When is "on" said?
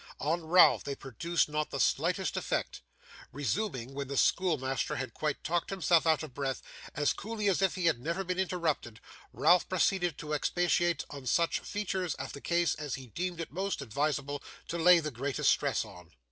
0.19-0.43, 11.11-11.27, 15.85-16.09